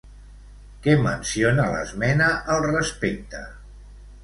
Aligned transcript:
Què 0.85 0.95
menciona 1.01 1.67
l'esmena 1.75 2.31
al 2.55 2.65
respecte? 2.73 3.45